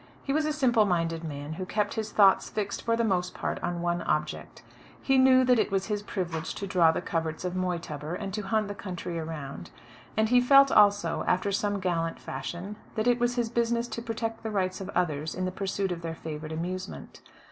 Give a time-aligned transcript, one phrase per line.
[0.23, 3.61] He was a simple minded man, who kept his thoughts fixed for the most part
[3.61, 4.63] on one object.
[4.99, 8.41] He knew that it was his privilege to draw the coverts of Moytubber, and to
[8.41, 9.69] hunt the country around;
[10.17, 14.41] and he felt also, after some gallant fashion, that it was his business to protect
[14.41, 17.21] the rights of others in the pursuit of their favourite amusement.